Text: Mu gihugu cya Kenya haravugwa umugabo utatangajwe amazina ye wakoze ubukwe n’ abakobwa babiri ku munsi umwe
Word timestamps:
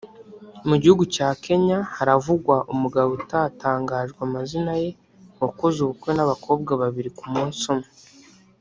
Mu 0.67 0.75
gihugu 0.81 1.03
cya 1.15 1.29
Kenya 1.43 1.77
haravugwa 1.95 2.55
umugabo 2.73 3.09
utatangajwe 3.19 4.19
amazina 4.27 4.73
ye 4.81 4.89
wakoze 5.41 5.77
ubukwe 5.81 6.09
n’ 6.13 6.19
abakobwa 6.25 6.71
babiri 6.81 7.09
ku 7.19 7.25
munsi 7.35 7.63
umwe 7.73 7.87